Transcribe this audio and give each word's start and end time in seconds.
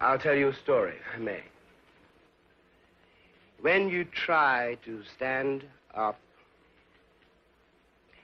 I'll 0.00 0.18
tell 0.18 0.34
you 0.34 0.48
a 0.48 0.54
story, 0.54 0.92
if 0.92 1.14
I 1.14 1.18
may. 1.18 1.42
When 3.60 3.88
you 3.88 4.04
try 4.04 4.76
to 4.84 5.02
stand 5.16 5.64
up 5.94 6.18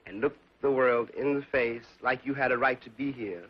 and 0.06 0.20
look 0.20 0.36
the 0.60 0.70
world 0.70 1.08
in 1.16 1.34
the 1.34 1.42
face 1.42 1.84
like 2.02 2.24
you 2.24 2.34
had 2.34 2.52
a 2.52 2.58
right 2.58 2.80
to 2.82 2.90
be 2.90 3.10
here, 3.10 3.44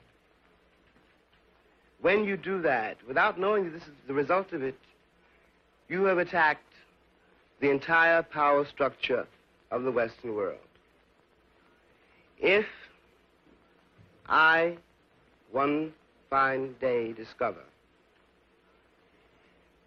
when 2.00 2.24
you 2.24 2.36
do 2.36 2.62
that, 2.62 2.96
without 3.06 3.38
knowing 3.38 3.64
that 3.64 3.70
this 3.70 3.82
is 3.82 3.94
the 4.06 4.14
result 4.14 4.52
of 4.52 4.62
it, 4.62 4.78
you 5.88 6.04
have 6.04 6.18
attacked 6.18 6.62
the 7.60 7.70
entire 7.70 8.22
power 8.22 8.64
structure 8.66 9.26
of 9.70 9.82
the 9.82 9.92
Western 9.92 10.34
world. 10.34 10.58
If 12.38 12.66
I, 14.28 14.76
one 15.50 15.92
fine 16.30 16.74
day, 16.80 17.12
discover 17.12 17.60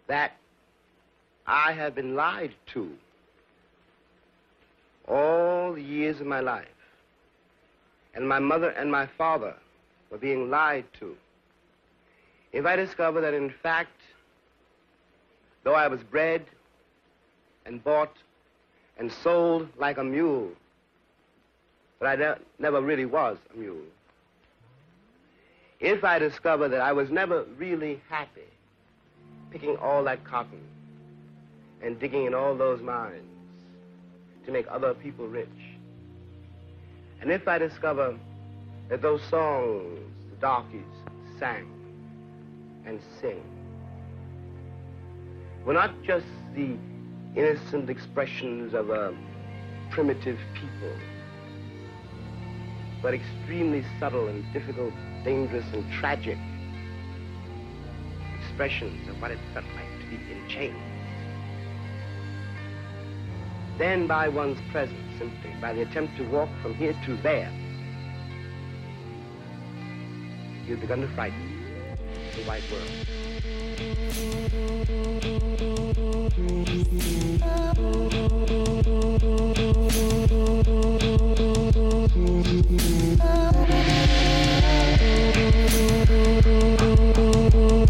that 0.06 0.32
I 1.46 1.72
have 1.72 1.94
been 1.94 2.14
lied 2.14 2.54
to 2.72 2.90
all 5.08 5.72
the 5.72 5.82
years 5.82 6.20
of 6.20 6.26
my 6.26 6.40
life, 6.40 6.66
and 8.14 8.28
my 8.28 8.38
mother 8.38 8.70
and 8.70 8.90
my 8.90 9.06
father 9.06 9.54
were 10.10 10.18
being 10.18 10.50
lied 10.50 10.84
to, 11.00 11.16
if 12.52 12.66
I 12.66 12.74
discover 12.76 13.20
that 13.20 13.34
in 13.34 13.50
fact, 13.62 14.00
though 15.62 15.74
I 15.74 15.88
was 15.88 16.02
bred 16.02 16.44
and 17.64 17.82
bought 17.82 18.16
and 18.98 19.12
sold 19.12 19.68
like 19.78 19.98
a 19.98 20.04
mule, 20.04 20.50
but 21.98 22.06
I 22.08 22.16
ne- 22.16 22.42
never 22.58 22.80
really 22.80 23.04
was 23.04 23.38
a 23.54 23.56
mule, 23.56 23.84
if 25.78 26.02
I 26.02 26.18
discover 26.18 26.68
that 26.68 26.80
I 26.80 26.92
was 26.92 27.10
never 27.10 27.44
really 27.58 28.00
happy 28.08 28.42
picking 29.50 29.76
all 29.76 30.04
that 30.04 30.24
cotton 30.24 30.60
and 31.82 31.98
digging 31.98 32.26
in 32.26 32.34
all 32.34 32.56
those 32.56 32.80
mines 32.82 33.22
to 34.44 34.52
make 34.52 34.66
other 34.70 34.94
people 34.94 35.26
rich, 35.26 35.48
and 37.20 37.30
if 37.30 37.48
I 37.48 37.58
discover 37.58 38.16
that 38.88 39.02
those 39.02 39.22
songs 39.24 39.98
the 40.30 40.36
darkies 40.36 40.80
sang 41.38 41.66
and 42.86 43.00
sing 43.20 43.42
were 45.64 45.72
not 45.72 45.90
just 46.04 46.26
the 46.54 46.76
innocent 47.34 47.90
expressions 47.90 48.72
of 48.74 48.90
a 48.90 49.14
primitive 49.90 50.38
people, 50.54 50.92
but 53.02 53.14
extremely 53.14 53.84
subtle 53.98 54.28
and 54.28 54.44
difficult, 54.52 54.92
dangerous 55.24 55.66
and 55.72 55.84
tragic 55.92 56.38
expressions 58.56 59.06
of 59.10 59.20
what 59.20 59.30
it 59.30 59.38
felt 59.52 59.66
like 59.74 60.00
to 60.00 60.06
be 60.06 60.16
in 60.32 60.48
chains. 60.48 60.80
Then 63.76 64.06
by 64.06 64.28
one's 64.28 64.58
presence, 64.70 64.98
simply 65.18 65.50
by 65.60 65.74
the 65.74 65.82
attempt 65.82 66.16
to 66.16 66.22
walk 66.30 66.48
from 66.62 66.72
here 66.72 66.94
to 67.04 67.16
there, 67.18 67.52
you've 70.66 70.80
begun 70.80 71.02
to 71.02 71.08
frighten 71.08 71.38
the 72.34 72.44
white 72.44 72.62
world. 72.72 72.90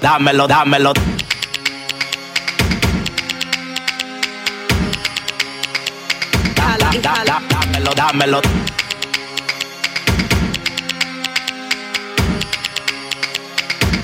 dámelo, 0.00 0.46
dámelo, 0.46 0.92
dámelo. 6.56 6.90
Dámelo, 7.02 7.40
dámelo, 7.48 7.92
dámelo. 7.94 8.40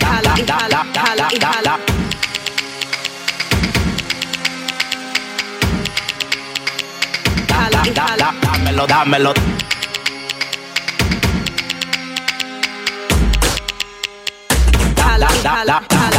Dámelo, 0.00 0.46
dámelo, 0.46 1.26
dámelo. 1.38 2.02
Dámelo, 8.42 8.87
dámelo. 8.87 9.62
la, 15.64 15.81
la, 15.90 16.11
la. 16.11 16.12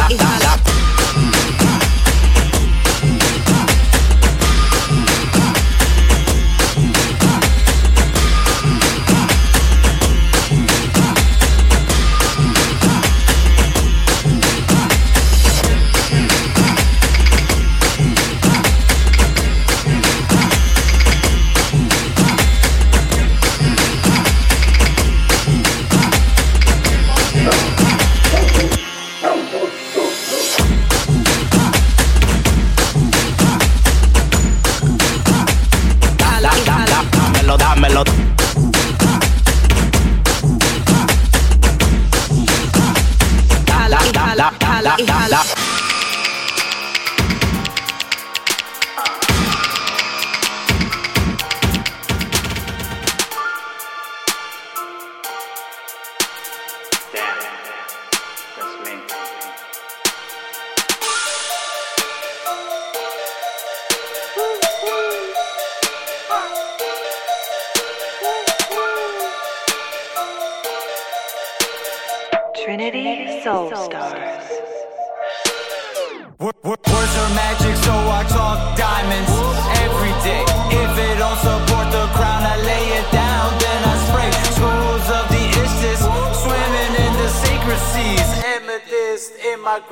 Trinity 72.90 73.40
Soul 73.40 73.74
Stars. 73.74 74.44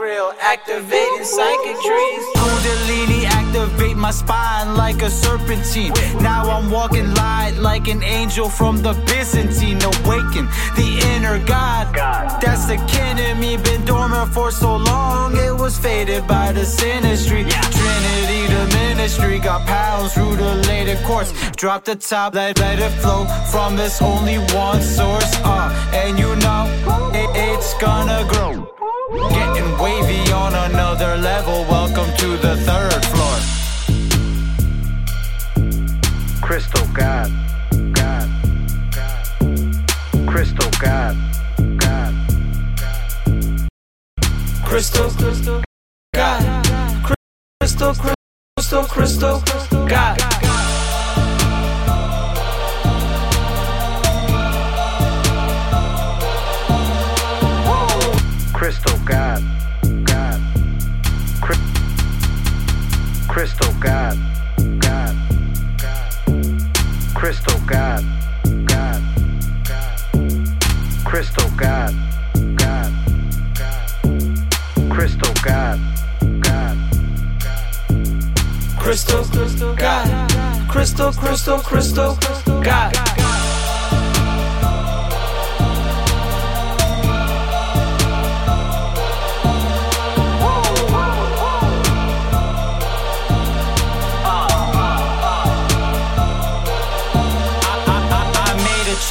Grill, 0.02 0.34
activating 0.40 1.24
psychic 1.24 1.76
trees. 1.86 2.24
Kundalini 2.34 3.22
activate 3.24 3.96
my 3.96 4.10
spine 4.10 4.74
like 4.76 5.00
a 5.00 5.08
serpentine. 5.08 5.92
Now 6.20 6.42
I'm 6.50 6.70
walking 6.72 7.14
light 7.14 7.54
like 7.60 7.86
an 7.86 8.02
angel 8.02 8.48
from 8.48 8.82
the 8.82 8.94
Byzantine. 9.06 9.80
Awaken 9.90 10.46
the 10.80 10.88
inner 11.12 11.38
God. 11.46 11.86
That's 12.42 12.66
the 12.66 12.78
kin 12.90 13.16
in 13.18 13.38
me, 13.38 13.56
been 13.56 13.84
dormant 13.84 14.34
for 14.34 14.50
so 14.50 14.74
long. 14.74 15.36
It 15.36 15.54
was 15.56 15.78
faded 15.78 16.26
by 16.26 16.50
the 16.50 16.64
sinistry. 16.78 17.42
Trinity, 17.78 18.42
the 18.54 18.64
ministry, 18.80 19.38
got 19.38 19.64
pounds 19.68 20.14
through 20.14 20.34
the 20.34 20.54
later 20.66 20.98
courts. 21.06 21.32
Drop 21.52 21.84
the 21.84 21.94
top, 21.94 22.34
let, 22.34 22.58
let 22.58 22.80
it 22.80 22.94
flow 23.02 23.24
from 23.52 23.76
this 23.76 24.02
only 24.02 24.38
one 24.52 24.82
source. 24.82 25.32
Uh, 25.44 25.70
and 25.94 26.18
you 26.18 26.34
know 26.44 26.64
it, 27.14 27.30
it's 27.36 27.74
gonna 27.74 28.26
grow. 28.32 28.81
Getting 29.12 29.76
wavy 29.76 30.32
on 30.32 30.54
another 30.54 31.18
level. 31.18 31.66
Welcome 31.68 32.10
to 32.16 32.28
the 32.38 32.56
third 32.64 33.04
floor. 33.12 33.36
Crystal 36.40 36.86
God, 36.94 37.30
God. 37.92 38.30
Crystal 40.26 40.70
God, 40.80 41.14
God. 41.76 42.14
Crystal, 44.64 45.10
God. 46.14 47.14
crystal, 47.60 47.94
crystal, 48.56 48.84
crystal, 48.86 49.42
God. 49.86 50.18
Crystal 58.54 59.01
Crystal 63.32 63.72
God, 63.80 64.18
God, 64.78 65.16
God, 65.78 66.04
Crystal 67.14 67.58
God, 67.66 68.04
God, 68.66 69.02
God, 69.64 69.88
Crystal 71.06 71.50
God, 71.56 71.94
God, 72.56 72.92
God, 73.54 73.90
Crystal 74.90 75.32
God, 75.42 75.80
God, 76.42 76.76
Crystal, 78.78 79.24
crystal, 79.24 79.74
God. 79.76 80.68
Crystal, 80.68 81.12
crystal, 81.14 81.58
crystal, 81.58 82.18
God. 82.60 83.21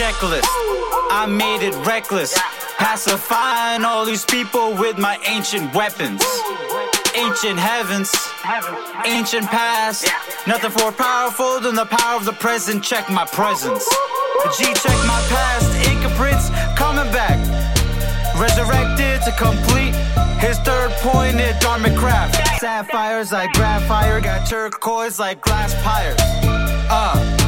Checklist. 0.01 0.49
I 1.13 1.27
made 1.29 1.61
it 1.61 1.75
reckless. 1.85 2.33
Pacifying 2.79 3.85
all 3.85 4.03
these 4.03 4.25
people 4.25 4.73
with 4.73 4.97
my 4.97 5.19
ancient 5.27 5.75
weapons. 5.75 6.25
Ancient 7.13 7.59
heavens, 7.59 8.09
ancient 9.05 9.45
past. 9.45 10.09
Nothing 10.47 10.73
more 10.81 10.91
powerful 10.91 11.59
than 11.59 11.75
the 11.75 11.85
power 11.85 12.17
of 12.17 12.25
the 12.25 12.33
present. 12.33 12.83
Check 12.83 13.11
my 13.11 13.25
presence. 13.25 13.85
G 14.57 14.63
check 14.73 14.97
my 15.05 15.21
past. 15.29 15.69
Inca 15.87 16.09
Prince 16.17 16.49
coming 16.75 17.11
back. 17.13 17.37
Resurrected 18.41 19.21
to 19.21 19.31
complete 19.37 19.93
his 20.41 20.57
third 20.65 20.89
pointed 21.05 21.53
Dharmic 21.61 21.95
craft. 21.95 22.59
Sapphires 22.59 23.31
like 23.31 23.53
graphite, 23.53 24.23
got 24.23 24.49
turquoise 24.49 25.19
like 25.19 25.41
glass 25.41 25.75
pyres. 25.83 26.17
Uh. 26.89 27.40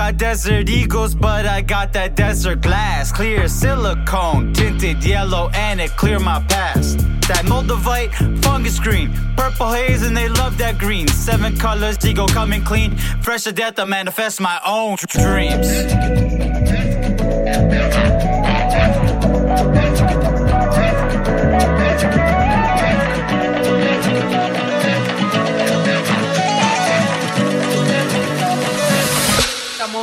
Got 0.00 0.16
desert 0.16 0.70
eagles, 0.70 1.14
but 1.14 1.44
I 1.44 1.60
got 1.60 1.92
that 1.92 2.16
desert 2.16 2.62
glass. 2.62 3.12
Clear 3.12 3.48
silicone, 3.48 4.54
tinted 4.54 5.04
yellow, 5.04 5.50
and 5.52 5.78
it 5.78 5.90
clear 5.90 6.18
my 6.18 6.42
past. 6.48 7.00
That 7.28 7.44
moldavite 7.44 8.42
fungus 8.42 8.80
green, 8.80 9.12
purple 9.36 9.70
haze, 9.70 10.02
and 10.02 10.16
they 10.16 10.30
love 10.30 10.56
that 10.56 10.78
green. 10.78 11.06
Seven 11.08 11.54
colors, 11.54 12.02
ego 12.02 12.26
coming 12.26 12.64
clean. 12.64 12.96
Fresh 13.20 13.42
to 13.42 13.52
death, 13.52 13.78
I 13.78 13.84
manifest 13.84 14.40
my 14.40 14.58
own 14.66 14.96
dreams. 15.06 16.49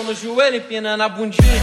No 0.08 0.14
joelho, 0.14 0.56
empinando 0.56 1.04
a 1.04 1.10
bundinha. 1.10 1.62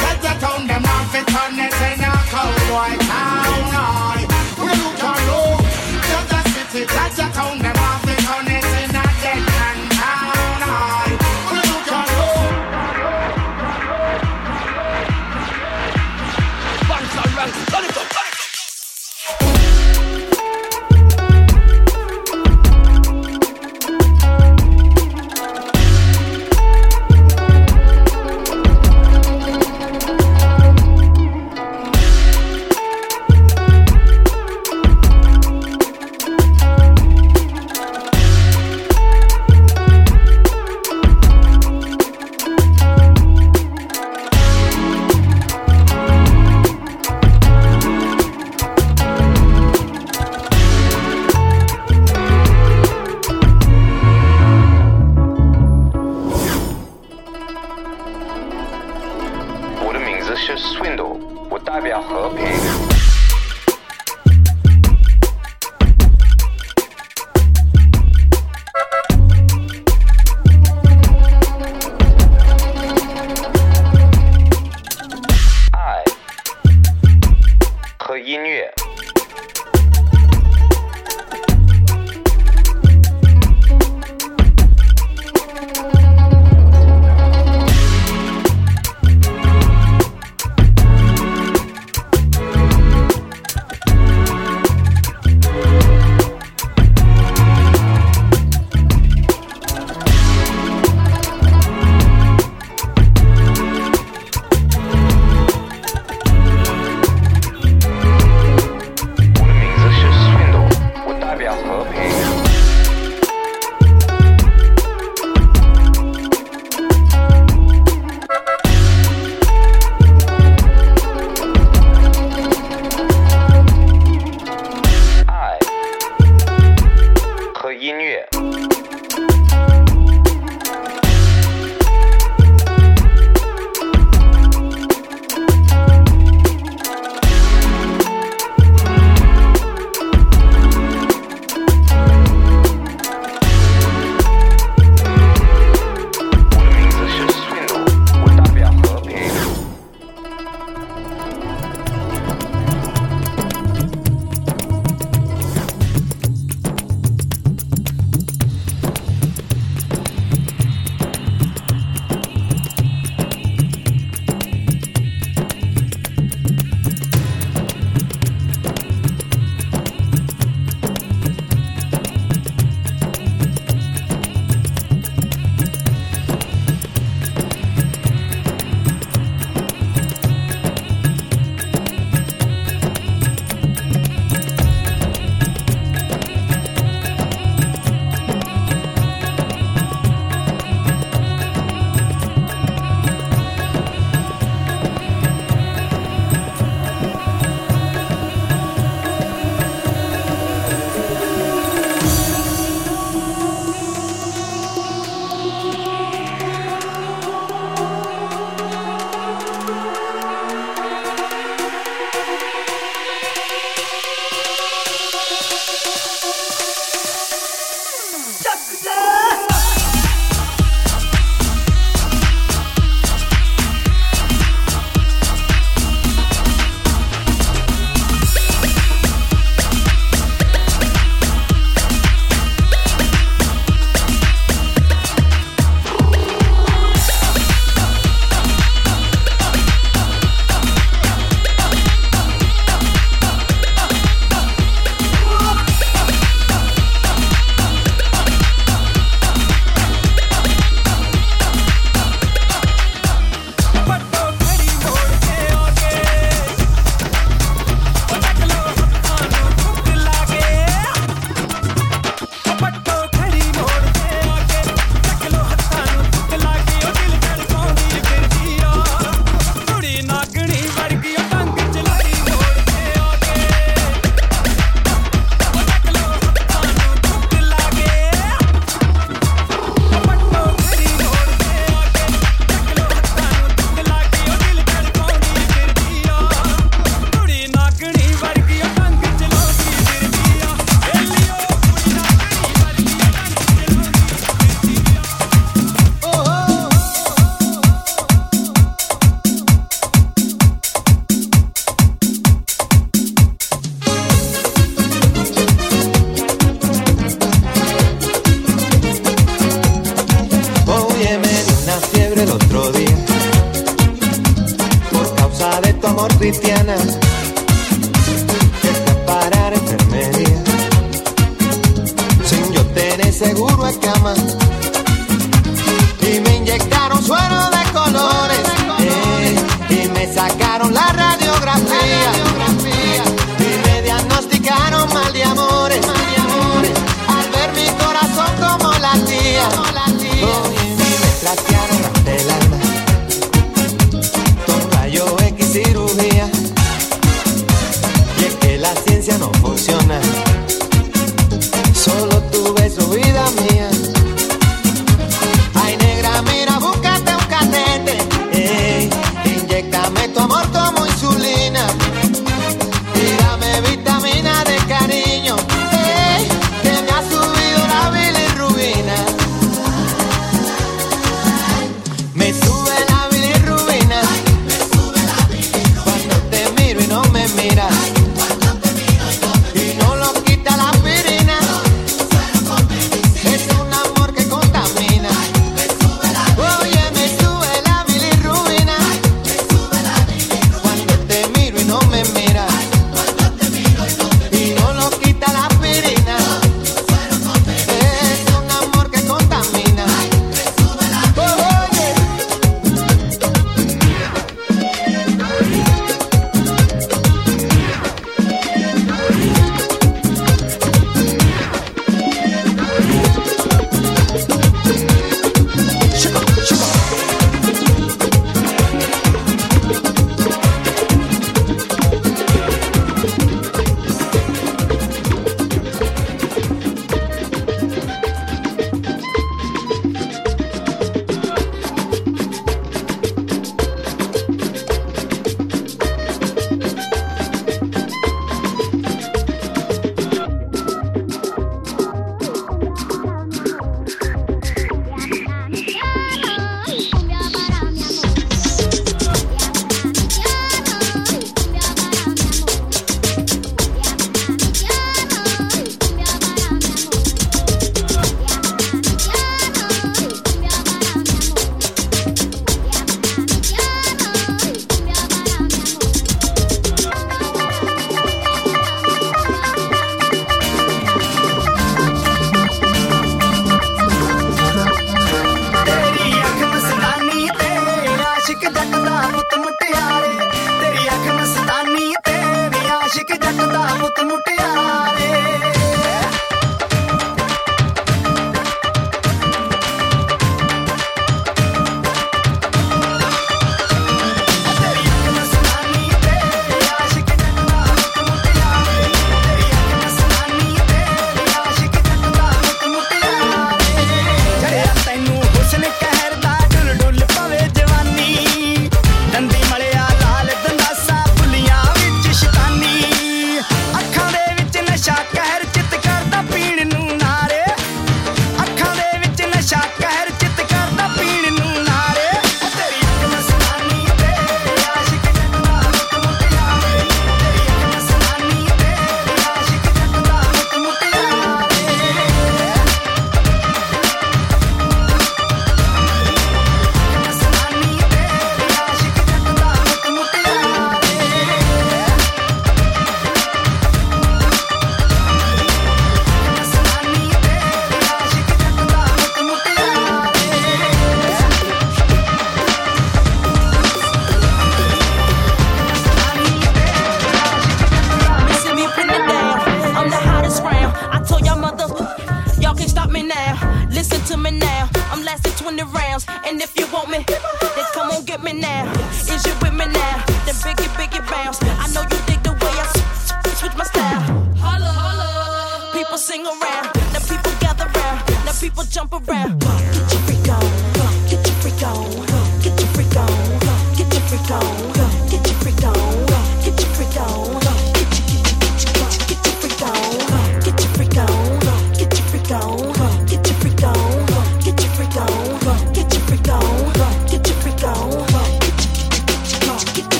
Cause 0.00 0.18
the 0.24 0.32
town 0.40 0.66
them 0.66 0.84
off 0.84 1.14
it 1.14 1.28
on 1.42 1.58
it 1.58 1.74
in 1.88 2.00
a 2.00 2.12
cold 2.32 2.60
white 2.74 3.09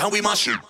and 0.00 0.12
we 0.12 0.20
mash 0.20 0.48
it. 0.48 0.65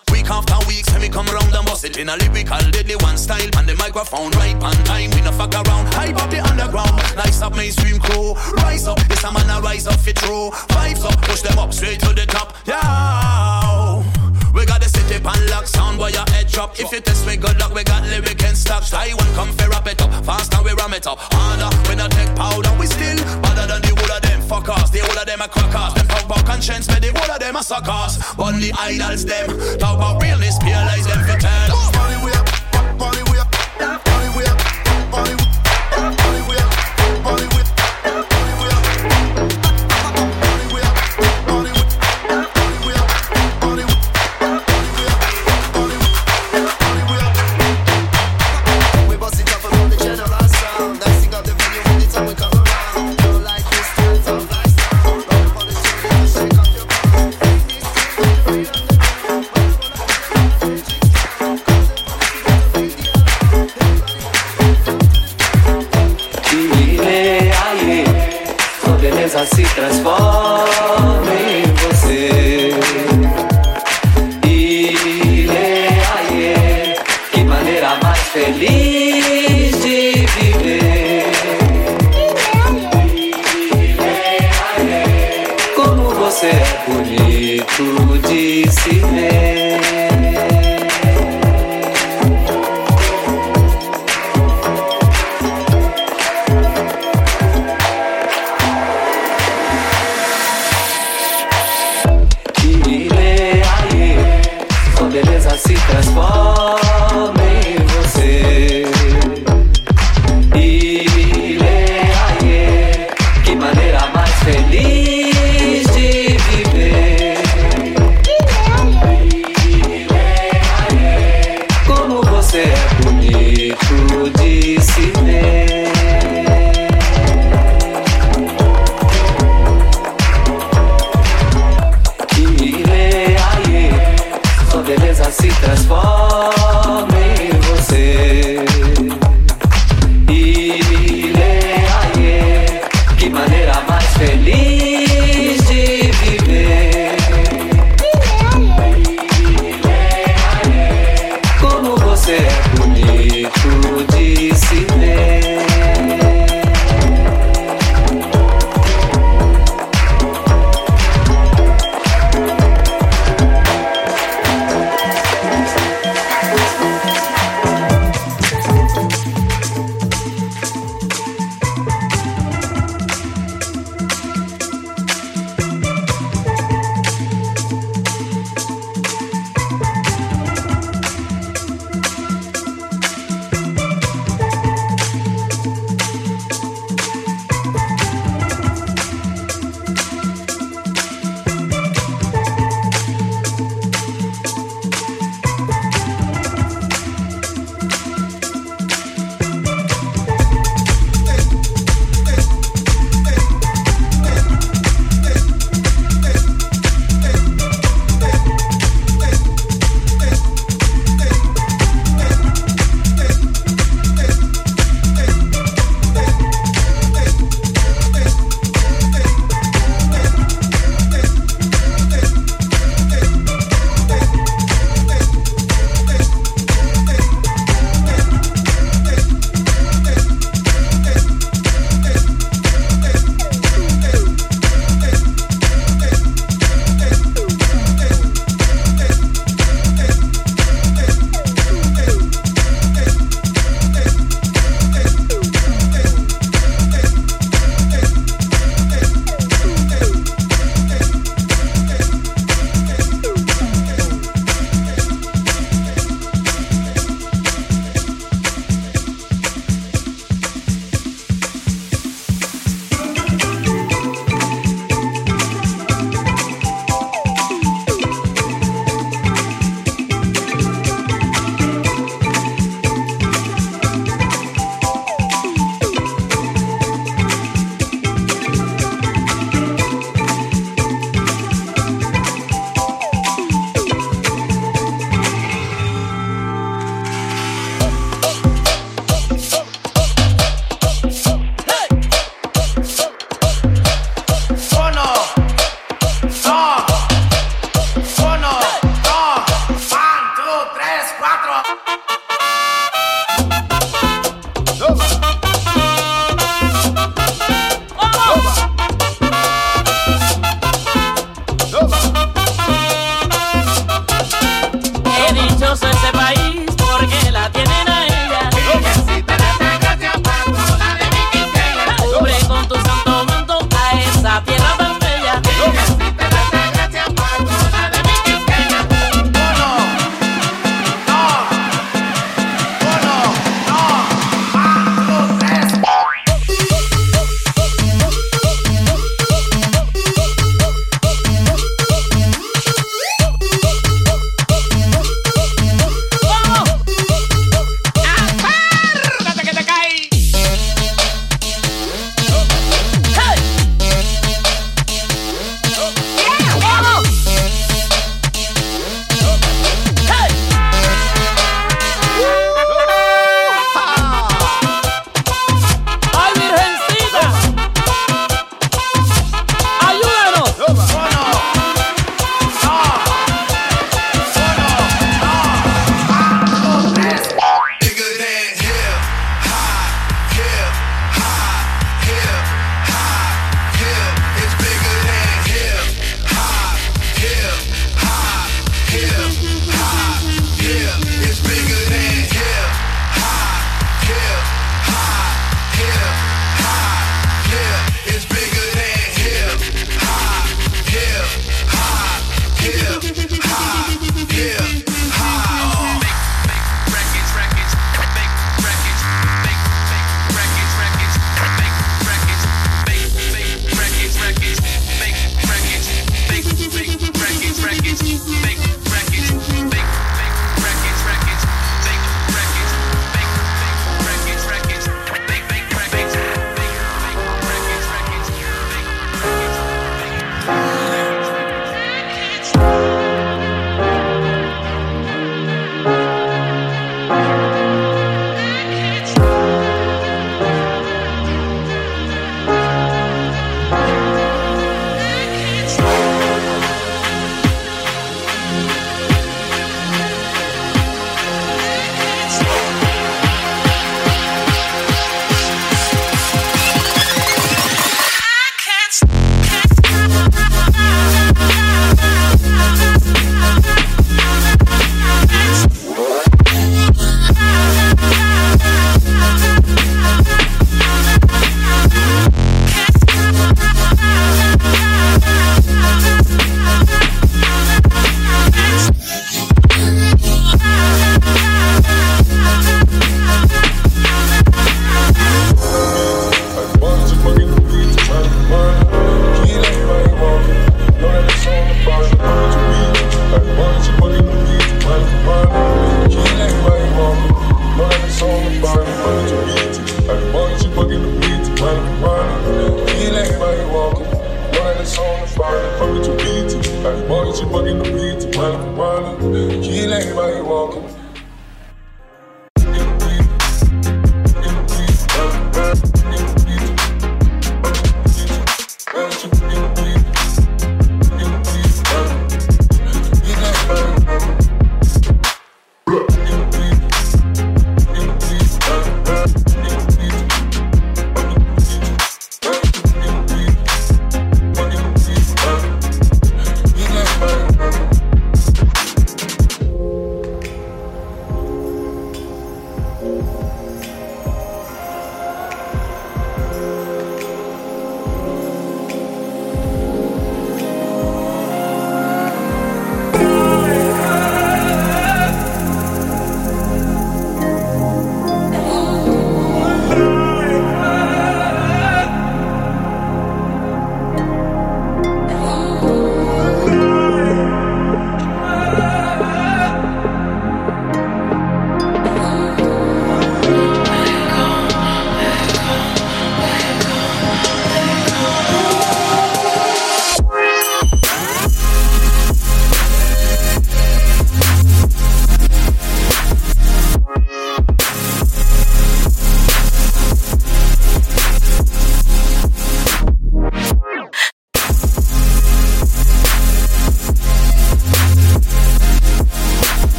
natureza 69.27 69.45
se 69.45 69.63
transforme. 69.75 71.36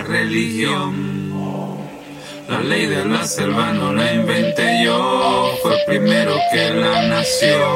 la 0.00 0.06
religión. 0.06 1.30
La 2.48 2.60
ley 2.60 2.86
de 2.86 3.04
la 3.04 3.24
selva 3.24 3.72
no 3.72 3.92
la 3.92 4.12
inventé 4.12 4.84
yo, 4.84 5.52
fue 5.62 5.76
primero 5.86 6.34
que 6.52 6.74
la 6.74 7.06
nació. 7.06 7.69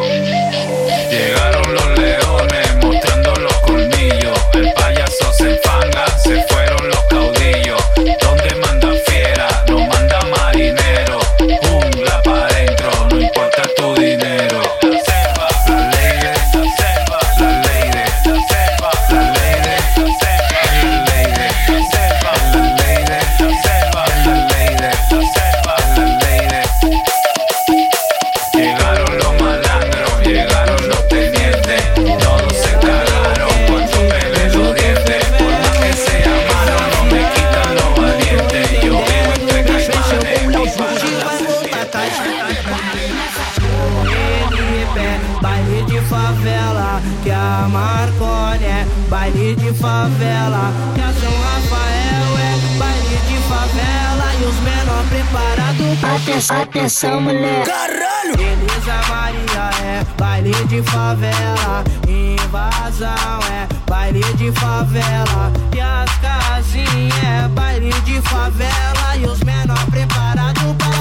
atenção, 56.84 57.20
mulher. 57.20 57.64
Caralho! 57.64 58.36
Beleza 58.36 58.94
Maria 59.08 59.70
é 59.82 60.04
baile 60.18 60.52
de 60.66 60.82
favela, 60.82 61.84
invasão 62.06 63.40
é 63.50 63.66
baile 63.88 64.22
de 64.34 64.52
favela. 64.52 65.52
E 65.74 65.80
as 65.80 66.10
casinhas 66.18 67.24
é 67.24 67.48
baile 67.48 67.90
de 68.02 68.20
favela, 68.22 69.16
e 69.16 69.24
os 69.24 69.40
menor 69.40 69.84
preparados 69.90 70.62
para. 70.78 70.94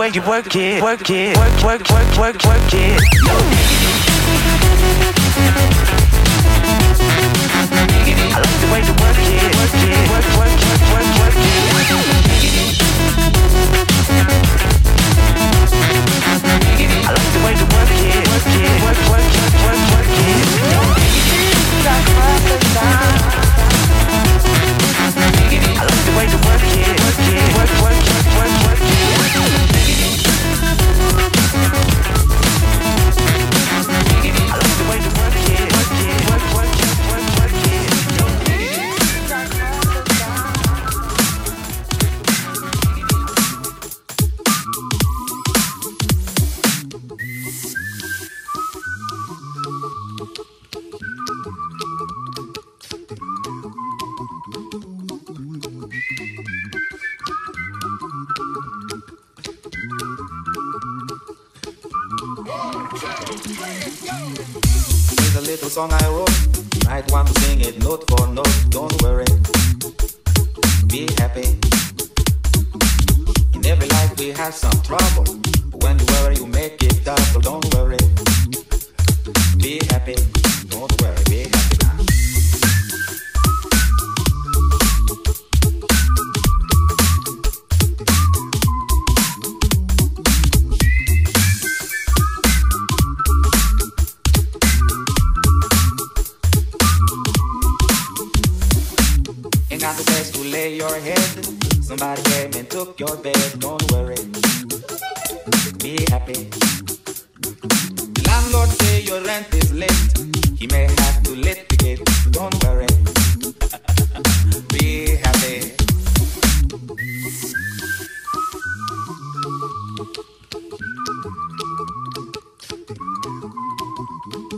way 0.00 0.08
you 0.14 0.22
work 0.22 0.56
it, 0.56 0.82
work 0.82 1.10
it, 1.10 1.36
work, 1.36 1.62
work, 1.62 1.82
work, 1.90 2.16
work, 2.16 2.42
work 2.48 2.72
it. 2.72 2.96
I 8.32 8.40
like 8.40 8.56
the 8.60 8.68
way 8.72 8.80
you 8.80 8.96
work 8.96 9.20
it, 9.20 9.44
work 9.60 9.76
it, 9.76 10.08
work, 10.08 10.24
work, 10.40 10.56
work, 10.64 10.80
work, 10.88 11.04
work 11.20 11.36
it. 11.36 11.68
I 17.04 17.12
like 17.12 17.30
the 17.36 17.40
way 17.44 17.52
you 17.60 17.68
work 17.68 17.92
it, 17.92 18.24
work 18.32 18.48
it, 18.56 18.80
work, 18.80 18.96
work, 19.04 19.28
work, 19.36 19.60
work, 19.68 19.84
work 19.92 20.16
it. 20.16 20.48
Like 21.84 22.08
I 25.76 25.84
like 25.84 26.02
the 26.08 26.12
way 26.16 26.24
you 26.24 26.40
work 26.48 26.64
it, 26.72 26.88
work 27.04 27.20
it, 27.28 27.52
work, 27.52 27.72
work, 27.84 28.00
work, 28.40 28.54
work, 28.64 28.80
work 28.80 29.74
it. 29.74 29.79